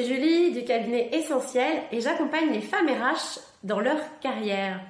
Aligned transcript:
c'est 0.00 0.06
Julie 0.06 0.52
du 0.52 0.64
cabinet 0.64 1.10
Essentiel 1.12 1.82
et 1.92 2.00
j'accompagne 2.00 2.52
les 2.52 2.60
femmes 2.60 2.88
RH 2.88 3.40
dans 3.64 3.80
leur 3.80 3.98
carrière. 4.20 4.80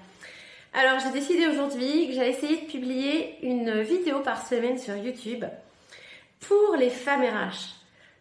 Alors 0.73 1.01
j'ai 1.01 1.11
décidé 1.11 1.49
aujourd'hui 1.49 2.07
que 2.07 2.15
j'allais 2.15 2.31
essayer 2.31 2.61
de 2.61 2.67
publier 2.67 3.37
une 3.43 3.81
vidéo 3.81 4.21
par 4.21 4.47
semaine 4.47 4.79
sur 4.79 4.95
YouTube 4.97 5.45
pour 6.41 6.77
les 6.77 6.91
femmes 6.91 7.23
RH. 7.23 7.75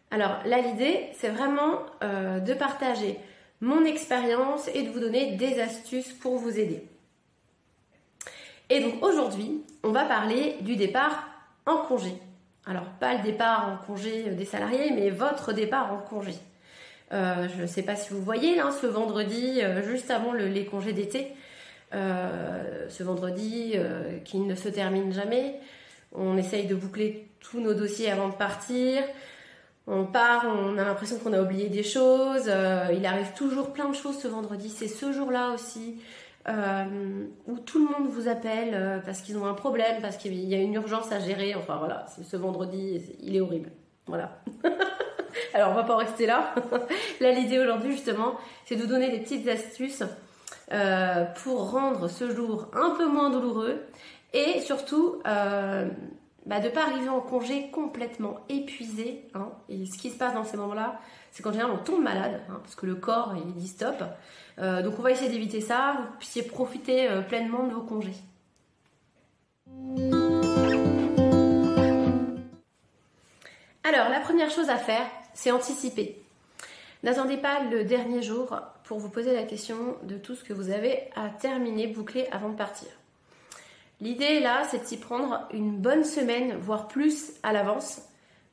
Alors 0.10 0.40
là 0.46 0.62
l'idée 0.62 1.10
c'est 1.14 1.30
vraiment 1.30 1.80
euh, 2.02 2.40
de 2.40 2.54
partager 2.54 3.20
mon 3.62 3.86
expérience 3.86 4.68
et 4.74 4.82
de 4.82 4.90
vous 4.90 5.00
donner 5.00 5.34
des 5.34 5.60
astuces 5.60 6.14
pour 6.14 6.38
vous 6.38 6.58
aider. 6.58 6.84
Et 8.70 8.80
donc 8.80 9.04
aujourd'hui 9.04 9.64
on 9.84 9.92
va 9.92 10.06
parler 10.06 10.56
du 10.62 10.76
départ 10.76 11.28
en 11.68 11.78
congé. 11.78 12.14
Alors 12.66 12.86
pas 13.00 13.14
le 13.16 13.22
départ 13.22 13.70
en 13.70 13.86
congé 13.86 14.32
des 14.32 14.46
salariés 14.46 14.92
mais 14.92 15.12
votre 15.12 15.54
départ 15.54 15.94
en 15.94 15.98
congé. 15.98 16.34
Euh, 17.12 17.48
je 17.56 17.62
ne 17.62 17.68
sais 17.68 17.82
pas 17.82 17.96
si 17.96 18.14
vous 18.14 18.22
voyez 18.22 18.56
là, 18.56 18.70
ce 18.72 18.86
vendredi, 18.86 19.62
euh, 19.62 19.82
juste 19.84 20.12
avant 20.12 20.34
les 20.34 20.66
congés 20.66 20.94
d'été, 20.94 21.34
euh, 21.94 22.88
ce 22.90 23.04
vendredi 23.04 23.76
qui 24.26 24.40
ne 24.40 24.56
se 24.56 24.70
termine 24.70 25.14
jamais. 25.14 25.60
On 26.14 26.38
essaye 26.38 26.68
de 26.68 26.76
boucler 26.76 27.28
tous 27.40 27.60
nos 27.60 27.74
dossiers 27.74 28.12
avant 28.12 28.30
de 28.30 28.36
partir. 28.36 29.04
On 29.88 30.06
part, 30.06 30.46
on 30.46 30.78
a 30.78 30.84
l'impression 30.84 31.18
qu'on 31.18 31.34
a 31.34 31.42
oublié 31.42 31.68
des 31.70 31.84
choses. 31.84 32.52
il 32.94 33.06
arrive 33.06 33.34
toujours 33.36 33.74
plein 33.74 33.90
de 33.90 33.96
choses 33.96 34.20
ce 34.20 34.28
vendredi. 34.28 34.70
C'est 34.70 34.88
ce 34.88 35.12
jour-là 35.12 35.52
aussi 35.54 36.00
où 36.48 37.60
tout 37.60 37.80
le 37.80 37.86
monde 37.86 38.12
vous 38.12 38.28
appelle 38.28 39.02
parce 39.06 39.22
qu'ils 39.22 39.38
ont 39.38 39.46
un 39.46 39.54
problème, 39.54 40.02
parce 40.02 40.18
qu'il 40.18 40.34
y 40.46 40.54
a 40.54 40.58
une 40.58 40.74
urgence 40.76 41.12
à 41.12 41.20
gérer. 41.20 41.56
Enfin 41.56 41.78
voilà, 41.78 42.06
ce 42.08 42.38
vendredi, 42.38 43.02
il 43.22 43.36
est 43.36 43.42
horrible. 43.42 43.72
Voilà. 44.08 44.42
Alors 45.54 45.72
on 45.72 45.74
va 45.74 45.84
pas 45.84 45.96
en 45.96 45.98
rester 45.98 46.26
là. 46.26 46.54
là 47.22 47.32
l'idée 47.32 47.60
aujourd'hui 47.60 47.92
justement, 47.92 48.36
c'est 48.66 48.76
de 48.76 48.82
vous 48.82 48.88
donner 48.88 49.10
des 49.10 49.20
petites 49.20 49.48
astuces 49.48 50.04
euh, 50.72 51.26
pour 51.44 51.72
rendre 51.72 52.08
ce 52.08 52.30
jour 52.30 52.68
un 52.74 52.92
peu 52.92 53.08
moins 53.08 53.30
douloureux 53.30 53.82
et 54.34 54.62
surtout 54.62 55.22
euh, 55.28 55.88
bah, 56.46 56.60
de 56.60 56.66
ne 56.66 56.70
pas 56.70 56.84
arriver 56.84 57.10
en 57.10 57.22
congé 57.22 57.70
complètement 57.72 58.38
épuisé. 58.50 59.28
Hein. 59.34 59.50
Et 59.70 59.86
ce 59.86 59.98
qui 59.98 60.12
se 60.12 60.18
passe 60.18 60.34
dans 60.34 60.44
ces 60.44 60.58
moments-là, 60.58 61.00
c'est 61.32 61.42
qu'en 61.42 61.52
général 61.52 61.72
on 61.74 61.84
tombe 61.84 62.04
malade 62.04 62.42
hein, 62.50 62.60
parce 62.62 62.76
que 62.76 62.86
le 62.86 62.96
corps 62.96 63.34
il 63.36 63.54
dit 63.54 63.68
stop. 63.68 64.04
Euh, 64.60 64.84
donc 64.84 65.00
on 65.00 65.02
va 65.02 65.12
essayer 65.12 65.32
d'éviter 65.32 65.62
ça, 65.62 65.96
vous 65.98 66.18
puissiez 66.20 66.44
profiter 66.44 67.10
pleinement 67.28 67.66
de 67.66 67.74
vos 67.74 67.82
congés. 67.82 68.14
Alors 73.84 74.10
la 74.10 74.20
première 74.20 74.52
chose 74.52 74.70
à 74.70 74.78
faire, 74.78 75.02
c'est 75.34 75.52
anticiper. 75.52 76.22
N'attendez 77.04 77.38
pas 77.38 77.64
le 77.64 77.86
dernier 77.86 78.22
jour 78.22 78.60
pour 78.84 79.00
vous 79.00 79.10
poser 79.10 79.34
la 79.34 79.44
question 79.44 79.96
de 80.04 80.18
tout 80.18 80.36
ce 80.36 80.44
que 80.44 80.54
vous 80.54 80.70
avez 80.70 81.04
à 81.16 81.30
terminer, 81.30 81.88
boucler 81.88 82.28
avant 82.32 82.50
de 82.50 82.56
partir. 82.56 82.90
L'idée 84.02 84.40
là, 84.40 84.64
c'est 84.70 84.80
de 84.80 84.86
s'y 84.86 84.98
prendre 84.98 85.48
une 85.54 85.78
bonne 85.78 86.04
semaine, 86.04 86.58
voire 86.58 86.88
plus 86.88 87.34
à 87.44 87.54
l'avance, 87.54 88.02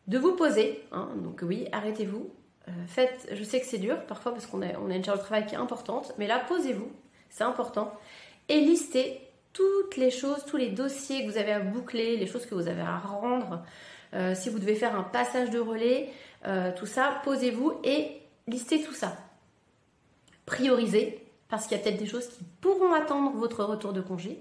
de 0.07 0.19
vous 0.19 0.37
poser. 0.37 0.85
Hein. 0.93 1.09
donc 1.17 1.41
oui, 1.43 1.67
arrêtez-vous. 1.73 2.31
Euh, 2.69 2.73
faites, 2.89 3.29
je 3.33 3.43
sais 3.45 3.61
que 3.61 3.67
c'est 3.67 3.79
dur 3.79 4.05
parfois 4.07 4.33
parce 4.33 4.47
qu'on 4.47 4.63
a, 4.63 4.77
on 4.79 4.91
a 4.91 4.95
une 4.95 5.05
charge 5.05 5.21
de 5.21 5.25
travail 5.25 5.47
qui 5.47 5.55
est 5.55 5.59
importante, 5.59 6.13
mais 6.19 6.27
là, 6.27 6.41
posez-vous, 6.49 6.91
c'est 7.31 7.45
important, 7.45 7.93
et 8.49 8.61
listez 8.61 9.21
toutes 9.53 9.97
les 9.97 10.11
choses, 10.11 10.45
tous 10.47 10.57
les 10.57 10.71
dossiers 10.71 11.25
que 11.25 11.31
vous 11.31 11.39
avez 11.39 11.53
à 11.53 11.61
boucler, 11.61 12.17
les 12.17 12.27
choses 12.27 12.45
que 12.45 12.55
vous 12.55 12.69
avez 12.69 12.83
à 12.83 12.99
rendre, 12.99 13.63
euh, 14.15 14.35
si 14.35 14.49
vous 14.49 14.59
devez 14.59 14.75
faire 14.75 14.97
un 14.97 15.03
passage 15.03 15.51
de 15.51 15.59
relais, 15.59 16.11
euh, 16.47 16.73
tout 16.77 16.87
ça, 16.87 17.21
posez-vous 17.25 17.81
et 17.85 18.21
listez 18.47 18.83
tout 18.83 18.95
ça. 18.95 19.17
Priorisez, 20.45 21.25
parce 21.49 21.67
qu'il 21.67 21.77
y 21.77 21.81
a 21.81 21.83
peut-être 21.83 21.99
des 21.99 22.07
choses 22.07 22.29
qui 22.29 22.45
pourront 22.61 22.93
attendre 22.93 23.33
votre 23.33 23.65
retour 23.65 23.93
de 23.93 24.01
congé. 24.01 24.41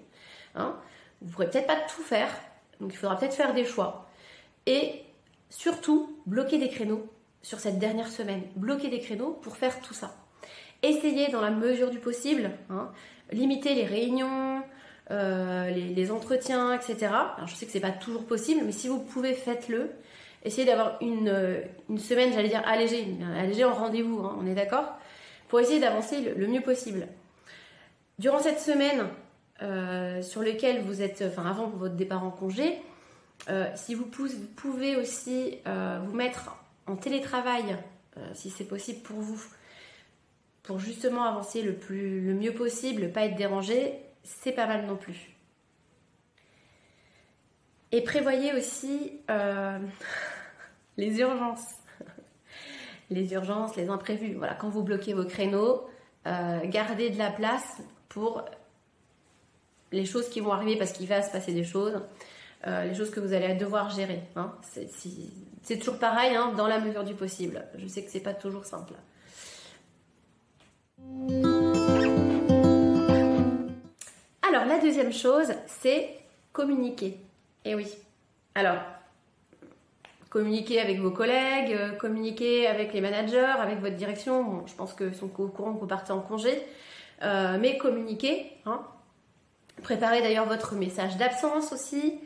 Hein. 0.56 0.76
Vous 1.22 1.28
ne 1.28 1.32
pourrez 1.34 1.50
peut-être 1.50 1.68
pas 1.68 1.76
tout 1.76 2.04
faire, 2.04 2.30
donc 2.80 2.94
il 2.94 2.98
faudra 2.98 3.18
peut-être 3.18 3.34
faire 3.34 3.54
des 3.54 3.66
choix. 3.66 4.10
Et 4.66 5.04
surtout, 5.50 6.20
bloquez 6.26 6.58
des 6.58 6.70
créneaux 6.70 7.08
sur 7.42 7.60
cette 7.60 7.80
dernière 7.80 8.08
semaine. 8.08 8.44
Bloquez 8.56 8.90
des 8.90 9.00
créneaux 9.00 9.32
pour 9.42 9.58
faire 9.58 9.80
tout 9.82 9.94
ça. 9.94 10.16
Essayez 10.84 11.30
dans 11.30 11.42
la 11.42 11.52
mesure 11.52 11.90
du 11.90 12.00
possible, 12.00 12.52
hein, 12.70 12.92
limiter 13.32 13.74
les 13.74 13.86
réunions, 13.86 14.62
euh, 15.12 15.70
les, 15.70 16.12
entretiens, 16.12 16.74
etc. 16.74 17.08
Alors 17.38 17.48
je 17.48 17.54
sais 17.54 17.68
que 17.68 17.72
c'est 17.72 17.80
pas 17.80 17.92
toujours 17.92 18.26
possible, 18.26 18.62
mais 18.66 18.72
si 18.72 18.88
vous 18.88 19.00
pouvez, 19.00 19.34
faites-le. 19.34 19.92
Essayez 20.44 20.66
d'avoir 20.66 20.98
une, 21.02 21.30
euh, 21.30 21.62
une, 21.90 22.00
semaine, 22.00 22.34
j'allais 22.34 22.50
dire 22.50 22.64
allégée, 22.66 23.06
allégée 23.38 23.66
en 23.66 23.74
rendez-vous, 23.74 24.20
hein, 24.20 24.36
on 24.40 24.48
est 24.48 24.56
d'accord 24.56 24.98
Pour 25.48 25.60
essayer 25.60 25.80
d'avancer 25.80 26.22
le, 26.22 26.48
mieux 26.48 26.62
possible. 26.62 27.08
Durant 28.18 28.40
cette 28.40 28.60
semaine 28.60 29.08
euh, 29.62 30.24
sur 30.24 30.42
laquelle 30.42 30.82
vous 30.82 31.04
êtes, 31.04 31.24
enfin 31.28 31.46
avant 31.50 31.68
votre 31.68 31.96
départ 31.96 32.24
en 32.24 32.32
congé, 32.32 32.80
si 33.76 33.94
vous, 33.94 34.06
vous, 34.12 34.48
pouvez 34.56 34.96
aussi 34.96 35.60
vous 35.66 36.16
mettre 36.16 36.56
en 36.88 36.96
télétravail, 36.96 37.78
si 38.34 38.50
c'est 38.50 38.64
possible 38.64 39.02
pour 39.02 39.18
vous, 39.18 39.40
pour 40.64 40.80
justement 40.80 41.26
avancer 41.26 41.62
le, 41.62 41.74
plus, 41.74 42.22
le 42.22 42.34
mieux 42.34 42.54
possible, 42.54 43.12
pas 43.12 43.26
être 43.26 43.36
dérangé, 43.36 44.00
c'est 44.26 44.52
pas 44.52 44.68
mal 44.68 44.86
non 44.86 44.98
plus. 44.98 45.36
Et 47.92 48.02
prévoyez 48.02 48.54
aussi 48.54 49.22
euh, 49.30 49.80
les 50.98 51.20
urgences. 51.20 51.76
les 53.10 53.32
urgences, 53.34 53.76
les 53.76 53.88
imprévus. 53.90 54.34
Voilà, 54.34 54.56
quand 54.56 54.70
vous 54.70 54.84
bloquez 54.84 55.14
vos 55.14 55.26
créneaux, 55.26 55.88
euh, 56.28 56.60
gardez 56.66 57.10
de 57.10 57.18
la 57.18 57.32
place 57.32 57.82
pour 58.10 58.44
les 59.92 60.06
choses 60.06 60.28
qui 60.30 60.40
vont 60.40 60.52
arriver 60.52 60.78
parce 60.78 60.92
qu'il 60.92 61.08
va 61.08 61.22
se 61.22 61.32
passer 61.32 61.54
des 61.54 61.64
choses, 61.64 62.02
euh, 62.68 62.84
les 62.86 62.96
choses 62.96 63.12
que 63.12 63.20
vous 63.20 63.34
allez 63.34 63.54
devoir 63.54 63.92
gérer. 63.92 64.24
Hein. 64.36 64.54
C'est 65.62 65.78
toujours 65.78 66.00
pareil, 66.00 66.36
hein, 66.36 66.52
dans 66.58 66.68
la 66.68 66.80
mesure 66.80 67.04
du 67.04 67.14
possible. 67.14 67.66
Je 67.78 67.88
sais 67.88 68.04
que 68.04 68.12
c'est 68.12 68.20
pas 68.20 68.34
toujours 68.34 68.66
simple. 68.66 68.94
La 74.68 74.80
deuxième 74.80 75.14
chose, 75.14 75.54
c'est 75.68 76.10
communiquer. 76.52 77.20
Et 77.66 77.72
eh 77.72 77.76
oui. 77.76 77.88
Alors, 78.56 78.80
communiquer 80.32 80.82
avec 80.82 81.00
vos 81.00 81.12
collègues, 81.12 81.72
euh, 81.72 81.92
communiquer 81.92 82.66
avec 82.66 82.92
les 82.92 83.00
managers, 83.00 83.54
avec 83.60 83.80
votre 83.80 83.96
direction. 83.96 84.66
je 84.66 84.74
pense 84.74 84.94
qu'ils 84.94 85.14
sont 85.14 85.30
au 85.40 85.48
courant 85.50 85.74
que 85.74 85.80
vous 85.80 85.88
partez 85.88 86.14
en 86.14 86.20
congé. 86.20 86.64
Euh, 87.22 87.58
mais 87.60 87.78
communiquer. 87.78 88.54
Hein. 88.66 88.82
Préparez 89.84 90.22
d'ailleurs 90.22 90.46
votre 90.46 90.74
message 90.74 91.16
d'absence 91.18 91.72
aussi. 91.72 92.20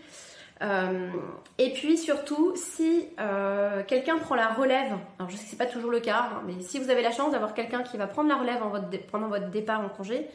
Euh, 0.62 1.10
et 1.58 1.74
puis 1.74 1.98
surtout, 1.98 2.56
si 2.56 3.06
quelqu'un 3.88 4.18
prend 4.18 4.36
la 4.36 4.48
relève, 4.48 4.94
alors 5.18 5.30
je 5.30 5.36
sais 5.36 5.44
que 5.44 5.50
c'est 5.50 5.58
pas 5.58 5.66
toujours 5.66 5.92
le 5.92 6.00
cas, 6.00 6.30
hein, 6.36 6.44
mais 6.48 6.62
si 6.62 6.80
vous 6.80 6.90
avez 6.90 7.02
la 7.02 7.12
chance 7.12 7.32
d'avoir 7.32 7.54
quelqu'un 7.54 7.84
qui 7.84 7.98
va 7.98 8.08
prendre 8.08 8.30
la 8.30 8.38
relève 8.38 8.60
pendant 9.12 9.28
votre 9.28 9.50
départ 9.50 9.82
en 9.82 9.90
congé, 9.90 10.28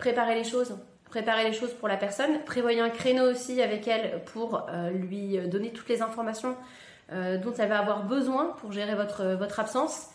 préparer 0.00 0.34
les 0.34 0.44
choses. 0.44 0.76
Préparer 1.04 1.44
les 1.44 1.52
choses 1.52 1.74
pour 1.74 1.88
la 1.88 1.96
personne. 1.96 2.42
Prévoyez 2.44 2.80
un 2.80 2.90
créneau 2.90 3.30
aussi 3.30 3.60
avec 3.62 3.86
elle 3.88 4.22
pour 4.26 4.66
euh, 4.68 4.90
lui 4.90 5.38
donner 5.48 5.72
toutes 5.72 5.88
les 5.88 6.02
informations 6.02 6.56
euh, 7.12 7.36
dont 7.36 7.52
elle 7.58 7.68
va 7.68 7.80
avoir 7.80 8.04
besoin 8.04 8.54
pour 8.60 8.72
gérer 8.72 8.94
votre, 8.94 9.24
votre 9.34 9.60
absence. 9.60 10.08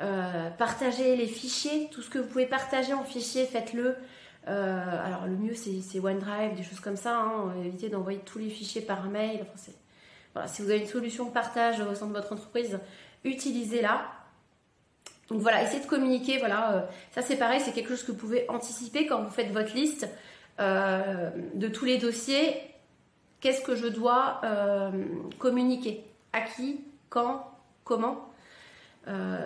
Euh, 0.00 0.48
partagez 0.50 1.16
les 1.16 1.26
fichiers, 1.26 1.88
tout 1.90 2.02
ce 2.02 2.10
que 2.10 2.18
vous 2.18 2.28
pouvez 2.28 2.46
partager 2.46 2.94
en 2.94 3.02
fichier, 3.02 3.46
faites-le. 3.46 3.96
alors 4.46 5.26
le 5.26 5.36
mieux 5.36 5.54
c'est 5.54 5.98
OneDrive, 5.98 6.54
des 6.54 6.62
choses 6.62 6.80
comme 6.80 6.96
ça. 6.96 7.18
Hein. 7.18 7.52
Évitez 7.64 7.88
d'envoyer 7.88 8.20
tous 8.20 8.38
les 8.38 8.48
fichiers 8.48 8.82
par 8.82 9.04
mail. 9.10 9.44
voilà, 10.32 10.46
si 10.46 10.62
vous 10.62 10.70
avez 10.70 10.80
une 10.80 10.86
solution 10.86 11.26
de 11.26 11.32
partage 11.32 11.80
au 11.80 11.94
sein 11.96 12.06
de 12.06 12.12
votre 12.12 12.32
entreprise, 12.32 12.78
utilisez-la. 13.24 14.17
Donc 15.28 15.40
voilà, 15.40 15.62
essayez 15.62 15.82
de 15.82 15.86
communiquer. 15.86 16.38
Voilà, 16.38 16.72
euh, 16.72 16.80
ça 17.12 17.22
c'est 17.22 17.36
pareil, 17.36 17.60
c'est 17.60 17.72
quelque 17.72 17.90
chose 17.90 18.02
que 18.02 18.12
vous 18.12 18.18
pouvez 18.18 18.48
anticiper 18.48 19.06
quand 19.06 19.22
vous 19.22 19.30
faites 19.30 19.52
votre 19.52 19.74
liste 19.74 20.08
euh, 20.60 21.30
de 21.54 21.68
tous 21.68 21.84
les 21.84 21.98
dossiers. 21.98 22.54
Qu'est-ce 23.40 23.62
que 23.62 23.76
je 23.76 23.86
dois 23.86 24.40
euh, 24.44 24.90
communiquer? 25.38 26.04
À 26.32 26.40
qui? 26.40 26.80
Quand? 27.08 27.50
Comment? 27.84 28.24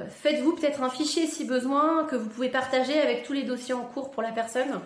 Faites-vous 0.09 0.57
peut-être 0.57 0.83
un 0.83 0.91
fichier 0.91 1.29
si 1.29 1.45
besoin 1.45 2.03
que 2.07 2.17
vous 2.17 2.29
pouvez 2.29 2.49
partager 2.49 3.01
avec 3.01 3.23
tous 3.23 3.33
les 3.33 3.45
dossiers 3.45 3.75
en 3.75 3.85
cours 3.85 4.11
pour 4.11 4.21
la 4.21 4.33
personne, 4.33 4.81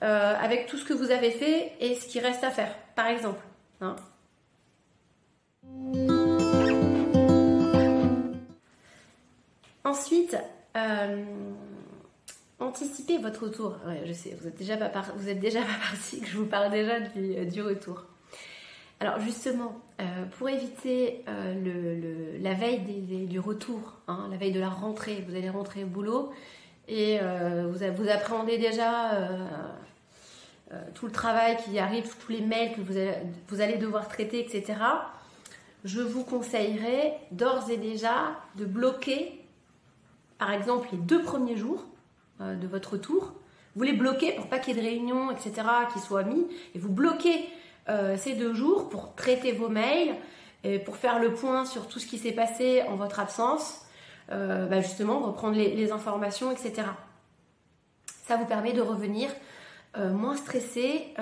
avec 0.00 0.68
tout 0.68 0.76
ce 0.76 0.84
que 0.84 0.92
vous 0.92 1.10
avez 1.10 1.32
fait 1.32 1.72
et 1.80 1.96
ce 1.96 2.06
qui 2.06 2.20
reste 2.20 2.44
à 2.44 2.50
faire, 2.50 2.72
par 2.94 3.08
exemple. 3.08 3.44
Hein. 3.80 3.96
Ensuite, 9.90 10.36
euh, 10.76 11.24
anticipez 12.60 13.18
votre 13.18 13.46
retour. 13.46 13.74
je 14.06 14.12
sais, 14.12 14.38
vous 14.40 14.46
êtes 14.46 14.56
déjà 14.56 14.76
pas, 14.76 14.88
pas 14.88 15.02
parti, 15.02 16.20
que 16.20 16.28
je 16.28 16.36
vous 16.36 16.46
parle 16.46 16.70
déjà 16.70 17.00
du, 17.00 17.60
retour. 17.60 18.04
Alors 19.00 19.18
justement, 19.18 19.80
euh, 20.00 20.04
pour 20.38 20.48
éviter 20.48 21.24
euh, 21.28 22.38
la 22.40 22.54
veille 22.54 22.78
du 23.26 23.40
retour, 23.40 23.96
hein, 24.06 24.28
la 24.30 24.36
veille 24.36 24.52
de 24.52 24.60
la 24.60 24.68
rentrée, 24.68 25.24
vous 25.28 25.34
allez 25.34 25.50
rentrer 25.50 25.82
au 25.82 25.88
boulot 25.88 26.30
et 26.86 27.18
euh, 27.20 27.66
vous, 27.68 27.84
vous, 27.96 28.08
appréhendez 28.08 28.58
déjà 28.58 29.10
tout 30.94 31.06
le 31.06 31.12
travail 31.12 31.56
qui 31.64 31.80
arrive, 31.80 32.08
tous 32.24 32.30
les 32.30 32.42
mails 32.42 32.76
que 32.76 32.80
vous 32.80 32.96
allez, 32.96 33.14
vous 33.48 33.60
allez 33.60 33.76
devoir 33.76 34.06
traiter, 34.06 34.38
etc. 34.38 34.78
Je 35.82 36.00
vous 36.00 36.22
conseillerais 36.22 37.18
d'ores 37.32 37.68
et 37.70 37.76
déjà 37.76 38.38
de 38.54 38.64
bloquer, 38.66 39.39
par 40.40 40.50
exemple, 40.50 40.88
les 40.90 40.98
deux 40.98 41.22
premiers 41.22 41.56
jours 41.56 41.84
de 42.40 42.66
votre 42.66 42.94
retour. 42.94 43.34
Vous 43.76 43.82
les 43.84 43.92
bloquez 43.92 44.32
pour 44.32 44.48
pas 44.48 44.58
qu'il 44.58 44.74
y 44.74 44.78
ait 44.78 44.82
de 44.82 44.88
réunions, 44.88 45.30
etc., 45.30 45.52
qui 45.92 46.00
soient 46.00 46.24
mis, 46.24 46.46
et 46.74 46.78
vous 46.78 46.88
bloquez 46.88 47.48
euh, 47.88 48.16
ces 48.16 48.34
deux 48.34 48.52
jours 48.52 48.88
pour 48.88 49.14
traiter 49.14 49.52
vos 49.52 49.68
mails, 49.68 50.14
et 50.64 50.78
pour 50.78 50.96
faire 50.96 51.18
le 51.18 51.32
point 51.32 51.64
sur 51.64 51.86
tout 51.88 51.98
ce 51.98 52.06
qui 52.06 52.18
s'est 52.18 52.32
passé 52.32 52.82
en 52.88 52.96
votre 52.96 53.20
absence, 53.20 53.82
euh, 54.32 54.66
bah, 54.66 54.80
justement 54.80 55.20
reprendre 55.20 55.56
les, 55.56 55.92
informations, 55.92 56.50
etc. 56.50 56.82
Ça 58.06 58.36
vous 58.36 58.46
permet 58.46 58.72
de 58.72 58.82
revenir 58.82 59.30
euh, 59.98 60.10
moins 60.12 60.36
stressé, 60.36 61.14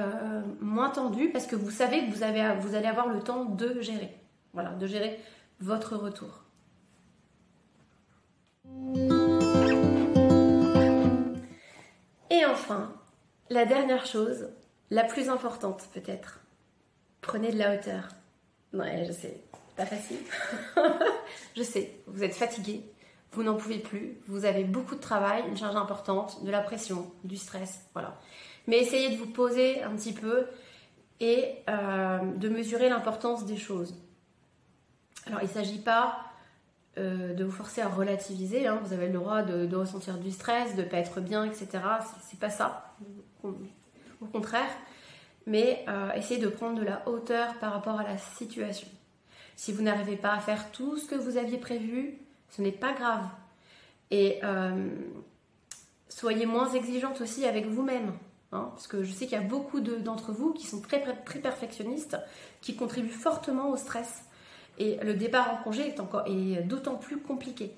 moins 0.61 0.91
tendu, 0.91 1.31
parce 1.31 1.47
que 1.47 1.57
vous 1.57 1.71
savez 1.71 2.07
que 2.07 2.11
vous, 2.11 2.69
vous 2.69 2.75
allez 2.75 2.89
avoir 2.89 3.09
le 3.09 3.21
temps 3.21 3.45
de 3.45 3.81
gérer. 3.81 4.17
Voilà, 4.55 4.71
de 4.71 4.87
gérer 4.87 5.19
votre 5.61 5.97
retour. 5.97 6.45
Et 12.31 12.45
enfin, 12.45 12.93
la 13.51 13.65
dernière 13.65 14.07
chose, 14.07 14.49
la 14.91 15.05
plus 15.05 15.29
importante 15.29 15.89
peut-être, 15.93 16.41
Prenez 17.21 17.53
de 17.53 17.59
la 17.59 17.75
hauteur. 17.75 18.09
Ouais, 18.73 19.05
je 19.07 19.13
sais, 19.13 19.43
pas 19.77 19.87
facile. 19.87 20.19
je 21.57 21.63
sais, 21.63 22.01
vous 22.07 22.23
êtes 22.23 22.35
fatigué, 22.35 22.83
vous 23.33 23.43
n'en 23.43 23.57
pouvez 23.57 23.79
plus, 23.79 24.19
vous 24.29 24.45
avez 24.45 24.65
beaucoup 24.65 24.95
de 24.95 25.01
travail, 25.01 25.43
une 25.49 25.57
charge 25.57 25.77
importante, 25.77 26.45
de 26.45 26.51
la 26.51 26.61
pression, 26.61 27.11
du 27.25 27.37
stress, 27.37 27.81
voilà. 27.93 28.19
Mais 28.67 28.79
essayez 28.79 29.11
de 29.11 29.17
vous 29.17 29.27
poser 29.27 29.83
un 29.83 29.95
petit 29.97 30.13
peu 30.13 30.47
et 31.21 31.57
euh, 31.69 32.19
de 32.37 32.49
mesurer 32.49 32.89
l'importance 32.89 33.45
des 33.45 33.57
choses. 33.57 33.95
Alors, 35.27 35.41
il 35.43 35.49
ne 35.49 35.53
s'agit 35.53 35.81
pas 35.81 36.28
euh, 36.99 37.35
de 37.35 37.45
vous 37.45 37.53
forcer 37.53 37.81
à 37.81 37.89
relativiser, 37.89 38.67
hein. 38.67 38.81
vous 38.85 38.93
avez 38.93 39.07
le 39.07 39.15
droit 39.15 39.43
de, 39.43 39.77
ressentir 39.77 40.19
du 40.19 40.31
stress, 40.31 40.77
de 40.77 40.83
pas 40.83 40.99
être 40.99 41.21
bien, 41.21 41.45
etc. 41.45 41.69
C'est 42.23 42.39
pas 42.39 42.51
ça. 42.51 42.95
Au 43.45 44.27
contraire, 44.27 44.71
mais 45.47 45.85
euh, 45.89 46.13
essayez 46.13 46.41
de 46.41 46.49
prendre 46.49 46.79
de 46.79 46.85
la 46.85 47.09
hauteur 47.09 47.55
par 47.55 47.73
rapport 47.73 47.99
à 47.99 48.03
la 48.03 48.19
situation. 48.19 48.89
Si 49.57 49.73
vous 49.73 49.83
n'arrivez 49.83 50.17
pas 50.17 50.33
à 50.33 50.41
faire 50.41 50.71
tout 50.73 50.97
ce 50.97 51.07
que 51.07 51.15
vous 51.15 51.37
aviez 51.37 51.59
prévu, 51.59 52.19
ce 52.51 52.63
n'est 52.63 52.73
pas 52.73 52.93
grave. 52.93 53.25
Et 54.11 54.41
euh, 54.43 54.89
soyez 56.09 56.47
moins 56.47 56.71
exigeante 56.73 57.21
aussi 57.21 57.45
avec 57.45 57.67
vous-même. 57.67 58.13
Hein, 58.51 58.71
parce 58.71 58.87
que 58.87 59.05
je 59.05 59.13
sais 59.13 59.27
qu'il 59.27 59.39
y 59.39 59.41
a 59.41 59.47
beaucoup 59.47 59.81
d'entre 59.81 60.33
vous 60.33 60.55
qui 60.55 60.67
sont 60.67 60.81
très, 60.81 61.03
très 61.25 61.39
perfectionnistes, 61.39 62.17
qui 62.61 62.77
contribuent 62.77 63.09
fortement 63.09 63.71
au 63.71 63.77
stress. 63.77 64.25
Et 64.79 64.99
le 65.03 65.15
départ 65.15 65.53
en 65.53 65.57
congé 65.63 65.89
est, 65.89 66.01
encore, 66.01 66.25
est 66.27 66.63
d'autant 66.63 66.95
plus 66.95 67.19
compliqué. 67.19 67.73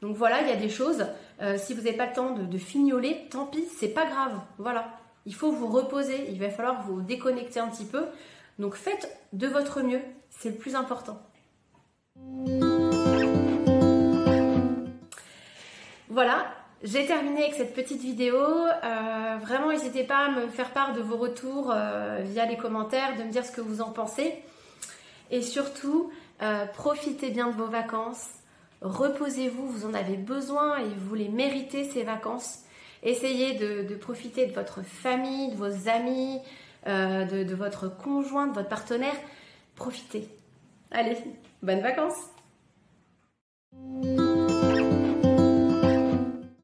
Donc 0.00 0.16
voilà, 0.16 0.42
il 0.42 0.48
y 0.48 0.52
a 0.52 0.56
des 0.56 0.68
choses. 0.68 1.06
Euh, 1.42 1.56
si 1.58 1.74
vous 1.74 1.82
n'avez 1.82 1.96
pas 1.96 2.06
le 2.06 2.12
temps 2.12 2.30
de, 2.32 2.58
fignoler, 2.58 3.26
tant 3.30 3.46
pis, 3.46 3.64
c'est 3.78 3.88
pas 3.88 4.06
grave. 4.06 4.38
Voilà. 4.58 4.88
Il 5.26 5.34
faut 5.34 5.50
vous 5.50 5.68
reposer, 5.68 6.26
il 6.30 6.38
va 6.38 6.50
falloir 6.50 6.82
vous 6.82 7.02
déconnecter 7.02 7.60
un 7.60 7.68
petit 7.68 7.84
peu. 7.84 8.04
Donc 8.58 8.74
faites 8.74 9.16
de 9.32 9.46
votre 9.46 9.82
mieux, 9.82 10.00
c'est 10.30 10.50
le 10.50 10.56
plus 10.56 10.74
important. 10.74 11.20
Voilà, 16.08 16.46
j'ai 16.82 17.06
terminé 17.06 17.42
avec 17.42 17.54
cette 17.54 17.74
petite 17.74 18.00
vidéo. 18.00 18.36
Euh, 18.38 19.36
vraiment, 19.40 19.70
n'hésitez 19.70 20.04
pas 20.04 20.26
à 20.26 20.30
me 20.30 20.48
faire 20.48 20.70
part 20.70 20.92
de 20.92 21.00
vos 21.00 21.16
retours 21.16 21.72
euh, 21.74 22.20
via 22.24 22.46
les 22.46 22.56
commentaires, 22.56 23.16
de 23.16 23.24
me 23.24 23.30
dire 23.30 23.44
ce 23.44 23.52
que 23.52 23.60
vous 23.60 23.82
en 23.82 23.90
pensez. 23.90 24.34
Et 25.30 25.42
surtout, 25.42 26.10
euh, 26.42 26.66
profitez 26.66 27.30
bien 27.30 27.48
de 27.48 27.56
vos 27.56 27.66
vacances. 27.66 28.28
Reposez-vous, 28.80 29.68
vous 29.68 29.86
en 29.86 29.94
avez 29.94 30.16
besoin 30.16 30.78
et 30.78 30.88
vous 30.96 31.14
les 31.14 31.28
méritez 31.28 31.84
ces 31.84 32.04
vacances. 32.04 32.60
Essayez 33.02 33.54
de, 33.54 33.94
profiter 33.96 34.46
de 34.46 34.52
votre 34.52 34.82
famille, 34.82 35.50
de 35.50 35.56
vos 35.56 35.88
amis, 35.88 36.40
euh, 36.86 37.24
de, 37.24 37.54
votre 37.54 37.88
conjoint, 37.88 38.46
de 38.46 38.54
votre 38.54 38.68
partenaire. 38.68 39.16
Profitez. 39.74 40.28
Allez, 40.90 41.16
bonnes 41.62 41.82
vacances 41.82 42.30